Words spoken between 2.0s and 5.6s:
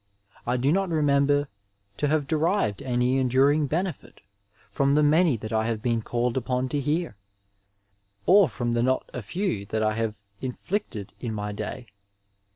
have derived any enduring benefit from tbe many that